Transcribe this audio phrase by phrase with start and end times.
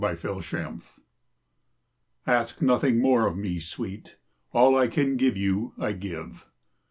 [0.01, 0.81] THE OBLATION
[2.25, 4.15] ASK nothing more of me, sweet;
[4.51, 6.47] All I can give you I give.